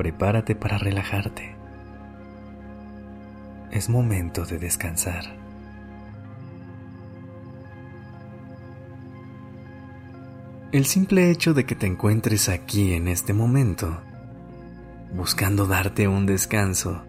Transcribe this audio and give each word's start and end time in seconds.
Prepárate 0.00 0.54
para 0.54 0.78
relajarte. 0.78 1.54
Es 3.70 3.90
momento 3.90 4.46
de 4.46 4.58
descansar. 4.58 5.24
El 10.72 10.86
simple 10.86 11.30
hecho 11.30 11.52
de 11.52 11.66
que 11.66 11.74
te 11.74 11.86
encuentres 11.86 12.48
aquí 12.48 12.94
en 12.94 13.08
este 13.08 13.34
momento, 13.34 14.00
buscando 15.14 15.66
darte 15.66 16.08
un 16.08 16.24
descanso, 16.24 17.02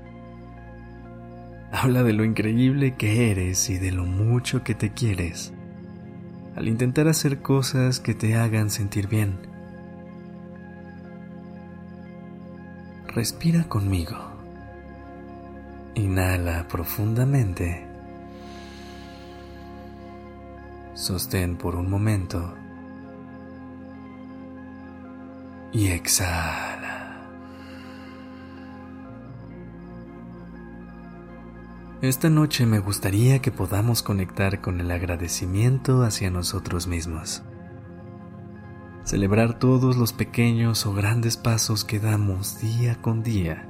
habla 1.72 2.04
de 2.04 2.12
lo 2.12 2.26
increíble 2.26 2.96
que 2.98 3.32
eres 3.32 3.70
y 3.70 3.78
de 3.78 3.94
lo 3.94 4.04
mucho 4.04 4.66
que 4.66 4.76
te 4.76 4.92
quieres 4.92 5.54
al 6.58 6.68
intentar 6.68 7.08
hacer 7.08 7.42
cosas 7.42 8.02
que 8.02 8.14
te 8.16 8.36
hagan 8.36 8.70
sentir 8.70 9.08
bien. 9.08 9.51
Respira 13.14 13.66
conmigo. 13.66 14.16
Inhala 15.96 16.66
profundamente. 16.70 17.86
Sostén 20.94 21.58
por 21.58 21.76
un 21.76 21.90
momento. 21.90 22.54
Y 25.74 25.88
exhala. 25.88 27.18
Esta 32.02 32.30
noche 32.30 32.66
me 32.66 32.80
gustaría 32.80 33.42
que 33.42 33.52
podamos 33.52 34.04
conectar 34.04 34.62
con 34.62 34.80
el 34.80 34.90
agradecimiento 34.90 36.04
hacia 36.04 36.32
nosotros 36.32 36.88
mismos. 36.88 37.44
Celebrar 39.04 39.60
todos 39.60 39.98
los 39.98 40.14
pequeños 40.14 40.86
o 40.86 40.94
grandes 40.94 41.38
pasos 41.38 41.84
que 41.84 42.00
damos 42.00 42.62
día 42.62 43.02
con 43.02 43.24
día. 43.24 43.68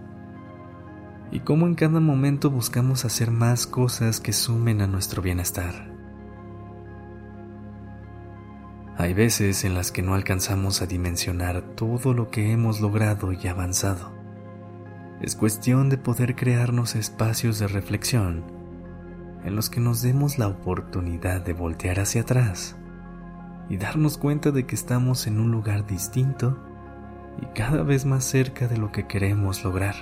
Y 1.32 1.40
cómo 1.40 1.68
en 1.68 1.76
cada 1.76 2.00
momento 2.00 2.50
buscamos 2.50 3.06
hacer 3.06 3.32
más 3.32 3.66
cosas 3.66 4.20
que 4.20 4.34
sumen 4.34 4.82
a 4.82 4.88
nuestro 4.88 5.22
bienestar. 5.22 5.90
Hay 8.98 9.14
veces 9.14 9.64
en 9.64 9.74
las 9.74 9.92
que 9.92 10.02
no 10.02 10.14
alcanzamos 10.14 10.82
a 10.82 10.86
dimensionar 10.86 11.62
todo 11.76 12.14
lo 12.14 12.30
que 12.30 12.52
hemos 12.52 12.82
logrado 12.82 13.32
y 13.32 13.48
avanzado 13.48 14.22
es 15.22 15.36
cuestión 15.36 15.90
de 15.90 15.98
poder 15.98 16.36
crearnos 16.36 16.96
espacios 16.96 17.60
de 17.60 17.68
reflexión 17.68 18.44
en 19.44 19.56
los 19.56 19.70
que 19.70 19.80
nos 19.80 20.02
demos 20.02 20.40
la 20.40 20.48
oportunidad 20.48 21.42
de 21.42 21.54
voltear 21.54 22.00
hacia 22.00 22.22
atrás 22.22 22.76
y 23.72 23.78
darnos 23.78 24.18
cuenta 24.18 24.52
de 24.52 24.66
que 24.66 24.76
estamos 24.76 25.28
en 25.28 25.40
un 25.40 25.50
lugar 25.50 25.88
distinto 25.88 26.58
y 27.42 27.46
cada 27.58 27.84
vez 27.84 28.06
más 28.06 28.26
cerca 28.26 28.68
de 28.68 28.76
lo 28.76 28.92
que 28.92 29.08
queremos 29.08 29.64
lograr. 29.64 29.96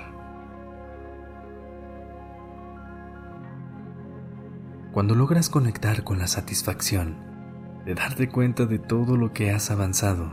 Cuando 4.91 5.13
logras 5.13 5.49
conectar 5.49 6.03
con 6.03 6.17
la 6.17 6.25
satisfacción 6.25 7.17
de 7.85 7.93
darte 7.93 8.27
cuenta 8.27 8.65
de 8.65 8.79
todo 8.79 9.17
lo 9.17 9.33
que 9.33 9.51
has 9.51 9.69
avanzado, 9.69 10.31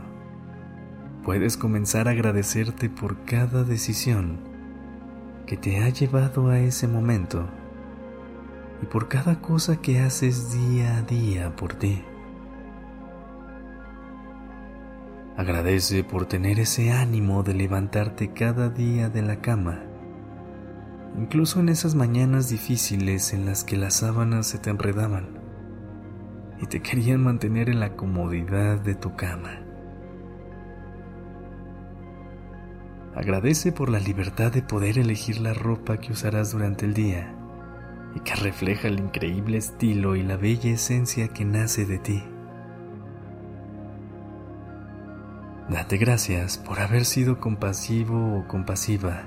puedes 1.23 1.57
comenzar 1.57 2.07
a 2.07 2.11
agradecerte 2.11 2.89
por 2.89 3.23
cada 3.23 3.63
decisión 3.63 4.39
que 5.45 5.57
te 5.57 5.83
ha 5.83 5.89
llevado 5.89 6.49
a 6.49 6.57
ese 6.57 6.87
momento 6.87 7.47
y 8.81 8.87
por 8.87 9.07
cada 9.09 9.41
cosa 9.41 9.79
que 9.79 9.99
haces 9.99 10.51
día 10.51 10.97
a 10.97 11.01
día 11.03 11.55
por 11.55 11.75
ti. 11.75 12.01
Agradece 15.37 16.03
por 16.03 16.25
tener 16.25 16.59
ese 16.59 16.91
ánimo 16.91 17.43
de 17.43 17.53
levantarte 17.53 18.33
cada 18.33 18.69
día 18.69 19.09
de 19.09 19.21
la 19.21 19.39
cama, 19.39 19.83
incluso 21.15 21.59
en 21.59 21.69
esas 21.69 21.93
mañanas 21.93 22.49
difíciles 22.49 23.33
en 23.33 23.45
las 23.45 23.63
que 23.63 23.77
las 23.77 23.97
sábanas 23.97 24.47
se 24.47 24.57
te 24.57 24.71
enredaban 24.71 25.37
y 26.59 26.65
te 26.65 26.81
querían 26.81 27.21
mantener 27.21 27.69
en 27.69 27.79
la 27.79 27.95
comodidad 27.95 28.79
de 28.79 28.95
tu 28.95 29.15
cama. 29.15 29.61
Agradece 33.13 33.71
por 33.71 33.89
la 33.89 33.99
libertad 33.99 34.51
de 34.51 34.63
poder 34.63 34.97
elegir 34.97 35.39
la 35.39 35.53
ropa 35.53 35.97
que 35.97 36.13
usarás 36.13 36.51
durante 36.51 36.87
el 36.87 36.95
día 36.95 37.31
y 38.15 38.21
que 38.21 38.33
refleja 38.33 38.87
el 38.87 38.99
increíble 38.99 39.59
estilo 39.59 40.15
y 40.15 40.23
la 40.23 40.35
bella 40.35 40.71
esencia 40.71 41.27
que 41.27 41.45
nace 41.45 41.85
de 41.85 41.99
ti. 41.99 42.23
Date 45.69 45.97
gracias 45.97 46.57
por 46.57 46.79
haber 46.79 47.03
sido 47.03 47.41
compasivo 47.41 48.37
o 48.39 48.47
compasiva 48.47 49.23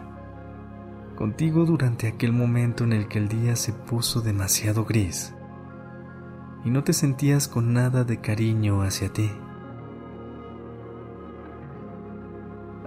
contigo 1.14 1.66
durante 1.66 2.08
aquel 2.08 2.32
momento 2.32 2.84
en 2.84 2.94
el 2.94 3.06
que 3.06 3.18
el 3.18 3.28
día 3.28 3.56
se 3.56 3.74
puso 3.74 4.22
demasiado 4.22 4.86
gris 4.86 5.34
y 6.64 6.70
no 6.70 6.82
te 6.82 6.94
sentías 6.94 7.46
con 7.46 7.74
nada 7.74 8.04
de 8.04 8.22
cariño 8.22 8.80
hacia 8.80 9.12
ti. 9.12 9.30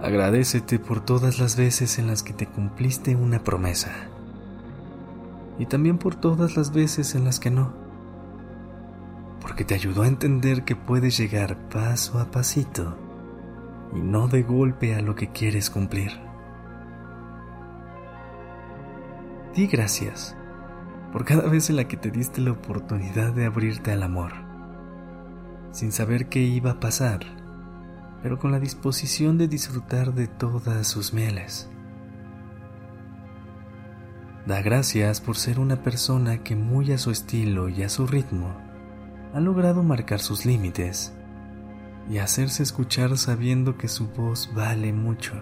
Agradecete 0.02 0.80
por 0.80 1.00
todas 1.00 1.38
las 1.38 1.56
veces 1.56 2.00
en 2.00 2.08
las 2.08 2.24
que 2.24 2.32
te 2.32 2.46
cumpliste 2.46 3.14
una 3.14 3.44
promesa. 3.44 3.92
Y 5.60 5.66
también 5.66 5.98
por 5.98 6.16
todas 6.16 6.56
las 6.56 6.72
veces 6.72 7.14
en 7.14 7.24
las 7.24 7.38
que 7.38 7.52
no. 7.52 7.72
Porque 9.40 9.64
te 9.64 9.74
ayudó 9.74 10.02
a 10.02 10.08
entender 10.08 10.64
que 10.64 10.74
puedes 10.74 11.16
llegar 11.16 11.56
paso 11.68 12.18
a 12.18 12.32
pasito 12.32 13.03
y 13.94 14.00
no 14.00 14.28
de 14.28 14.42
golpe 14.42 14.94
a 14.94 15.00
lo 15.00 15.14
que 15.14 15.30
quieres 15.30 15.70
cumplir. 15.70 16.10
Di 19.54 19.66
gracias 19.66 20.36
por 21.12 21.24
cada 21.24 21.48
vez 21.48 21.70
en 21.70 21.76
la 21.76 21.86
que 21.86 21.96
te 21.96 22.10
diste 22.10 22.40
la 22.40 22.52
oportunidad 22.52 23.32
de 23.32 23.46
abrirte 23.46 23.92
al 23.92 24.02
amor, 24.02 24.32
sin 25.70 25.92
saber 25.92 26.28
qué 26.28 26.40
iba 26.40 26.72
a 26.72 26.80
pasar 26.80 27.44
pero 28.24 28.38
con 28.38 28.52
la 28.52 28.58
disposición 28.58 29.36
de 29.36 29.48
disfrutar 29.48 30.14
de 30.14 30.28
todas 30.28 30.86
sus 30.86 31.12
mieles. 31.12 31.68
Da 34.46 34.62
gracias 34.62 35.20
por 35.20 35.36
ser 35.36 35.60
una 35.60 35.82
persona 35.82 36.42
que 36.42 36.56
muy 36.56 36.90
a 36.92 36.96
su 36.96 37.10
estilo 37.10 37.68
y 37.68 37.82
a 37.82 37.90
su 37.90 38.06
ritmo 38.06 38.56
ha 39.34 39.40
logrado 39.40 39.82
marcar 39.82 40.20
sus 40.20 40.46
límites 40.46 41.14
y 42.10 42.18
hacerse 42.18 42.62
escuchar 42.62 43.16
sabiendo 43.16 43.76
que 43.76 43.88
su 43.88 44.08
voz 44.08 44.50
vale 44.54 44.92
mucho. 44.92 45.40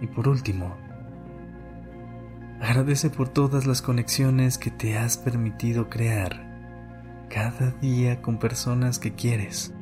Y 0.00 0.06
por 0.06 0.28
último, 0.28 0.76
agradece 2.60 3.10
por 3.10 3.28
todas 3.28 3.66
las 3.66 3.82
conexiones 3.82 4.58
que 4.58 4.70
te 4.70 4.98
has 4.98 5.16
permitido 5.16 5.88
crear 5.88 6.46
cada 7.28 7.70
día 7.80 8.22
con 8.22 8.38
personas 8.38 8.98
que 8.98 9.14
quieres 9.14 9.72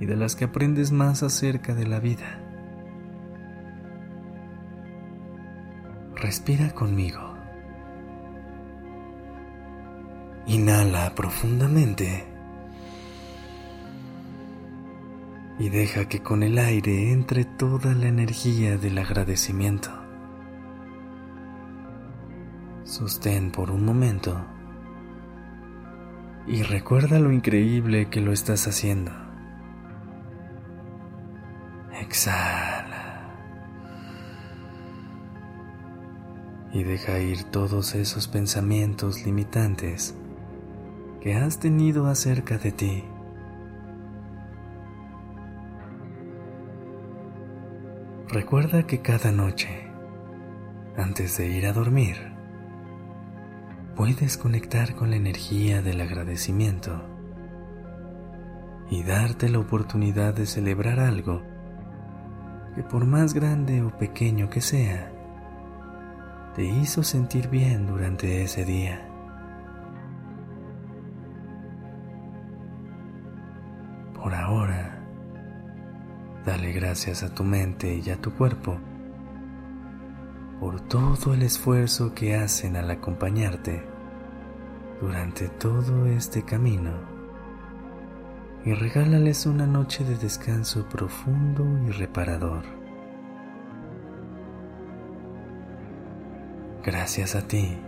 y 0.00 0.06
de 0.06 0.16
las 0.16 0.34
que 0.34 0.44
aprendes 0.44 0.92
más 0.92 1.22
acerca 1.22 1.74
de 1.74 1.86
la 1.86 2.00
vida. 2.00 2.40
Respira 6.16 6.70
conmigo. 6.70 7.39
Inhala 10.50 11.14
profundamente 11.14 12.24
y 15.60 15.68
deja 15.68 16.08
que 16.08 16.24
con 16.24 16.42
el 16.42 16.58
aire 16.58 17.12
entre 17.12 17.44
toda 17.44 17.94
la 17.94 18.08
energía 18.08 18.76
del 18.76 18.98
agradecimiento. 18.98 19.90
Sostén 22.82 23.52
por 23.52 23.70
un 23.70 23.84
momento 23.84 24.44
y 26.48 26.64
recuerda 26.64 27.20
lo 27.20 27.30
increíble 27.30 28.10
que 28.10 28.20
lo 28.20 28.32
estás 28.32 28.66
haciendo. 28.66 29.12
Exhala. 31.92 33.30
Y 36.72 36.82
deja 36.82 37.20
ir 37.20 37.44
todos 37.44 37.94
esos 37.94 38.26
pensamientos 38.26 39.24
limitantes 39.24 40.16
que 41.20 41.34
has 41.34 41.58
tenido 41.58 42.06
acerca 42.06 42.56
de 42.58 42.72
ti. 42.72 43.04
Recuerda 48.28 48.86
que 48.86 49.02
cada 49.02 49.32
noche, 49.32 49.90
antes 50.96 51.36
de 51.36 51.48
ir 51.48 51.66
a 51.66 51.72
dormir, 51.72 52.16
puedes 53.96 54.38
conectar 54.38 54.94
con 54.94 55.10
la 55.10 55.16
energía 55.16 55.82
del 55.82 56.00
agradecimiento 56.00 57.02
y 58.88 59.02
darte 59.02 59.48
la 59.48 59.58
oportunidad 59.58 60.32
de 60.32 60.46
celebrar 60.46 61.00
algo 61.00 61.42
que 62.74 62.82
por 62.82 63.04
más 63.04 63.34
grande 63.34 63.82
o 63.82 63.96
pequeño 63.98 64.48
que 64.48 64.60
sea, 64.60 65.12
te 66.54 66.64
hizo 66.64 67.02
sentir 67.02 67.48
bien 67.48 67.86
durante 67.86 68.42
ese 68.42 68.64
día. 68.64 69.09
Por 74.22 74.34
ahora, 74.34 74.98
dale 76.44 76.72
gracias 76.72 77.22
a 77.22 77.34
tu 77.34 77.42
mente 77.42 78.02
y 78.04 78.10
a 78.10 78.20
tu 78.20 78.34
cuerpo 78.34 78.78
por 80.60 80.78
todo 80.82 81.32
el 81.32 81.40
esfuerzo 81.42 82.14
que 82.14 82.34
hacen 82.34 82.76
al 82.76 82.90
acompañarte 82.90 83.82
durante 85.00 85.48
todo 85.48 86.04
este 86.04 86.44
camino 86.44 86.92
y 88.66 88.74
regálales 88.74 89.46
una 89.46 89.66
noche 89.66 90.04
de 90.04 90.16
descanso 90.16 90.86
profundo 90.86 91.64
y 91.86 91.90
reparador. 91.90 92.62
Gracias 96.84 97.34
a 97.34 97.48
ti 97.48 97.78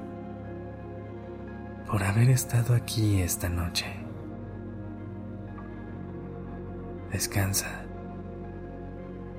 por 1.87 2.03
haber 2.03 2.31
estado 2.31 2.75
aquí 2.75 3.21
esta 3.21 3.51
noche. 3.51 4.02
Descansa 7.13 7.85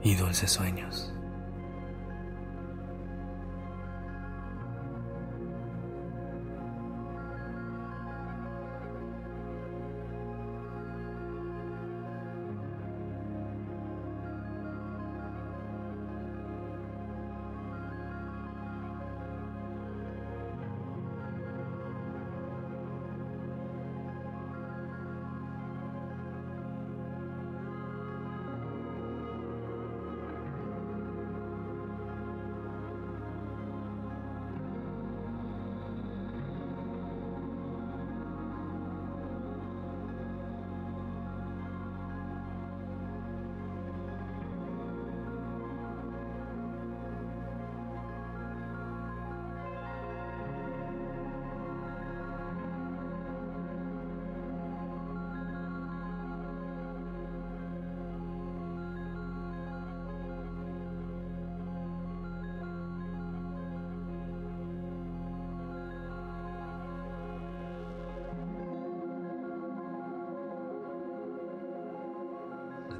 y 0.03 0.15
dulces 0.15 0.51
sueños. 0.51 1.12